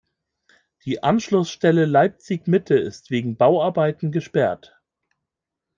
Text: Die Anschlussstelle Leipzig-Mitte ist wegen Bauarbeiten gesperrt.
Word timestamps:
Die 0.85 1.03
Anschlussstelle 1.03 1.85
Leipzig-Mitte 1.85 2.73
ist 2.73 3.11
wegen 3.11 3.37
Bauarbeiten 3.37 4.11
gesperrt. 4.11 4.81